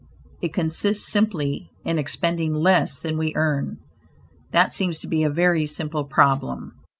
It 0.41 0.51
consists 0.51 1.05
simply 1.07 1.69
in 1.85 1.99
expending 1.99 2.55
less 2.55 2.97
than 2.97 3.19
we 3.19 3.35
earn; 3.35 3.77
that 4.49 4.73
seems 4.73 4.97
to 5.01 5.07
be 5.07 5.21
a 5.21 5.29
very 5.29 5.67
simple 5.67 6.05
problem. 6.05 6.73